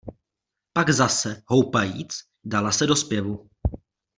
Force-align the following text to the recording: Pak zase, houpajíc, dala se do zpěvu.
Pak 0.73 0.89
zase, 0.89 1.41
houpajíc, 1.45 2.13
dala 2.43 2.71
se 2.71 2.87
do 2.87 2.95
zpěvu. 2.95 3.49